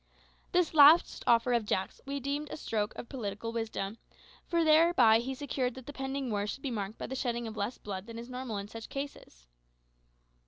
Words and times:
This 0.51 0.73
last 0.73 1.23
offer 1.27 1.53
of 1.53 1.63
Jack's 1.63 2.01
we 2.07 2.19
deemed 2.19 2.47
a 2.47 2.53
great 2.57 2.59
stroke 2.59 2.95
of 2.95 3.07
politic 3.07 3.43
wisdom, 3.43 3.99
for 4.47 4.63
thereby 4.63 5.19
he 5.19 5.35
secured 5.35 5.75
that 5.75 5.85
the 5.85 5.93
pending 5.93 6.31
war 6.31 6.47
should 6.47 6.63
be 6.63 6.71
marked 6.71 6.97
by 6.97 7.05
the 7.05 7.13
shedding 7.13 7.45
of 7.45 7.55
less 7.55 7.77
blood 7.77 8.07
than 8.07 8.17
is 8.17 8.27
normal 8.27 8.57
in 8.57 8.67
such 8.67 8.89
cases. 8.89 9.45